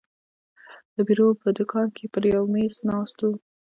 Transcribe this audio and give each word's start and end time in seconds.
د 0.95 0.97
بیرو 1.07 1.27
په 1.41 1.47
دوکان 1.57 1.87
کې 1.97 2.05
پر 2.13 2.23
یوه 2.33 2.47
مېز 2.53 2.75
ناست 2.89 3.17
وو. 3.23 3.31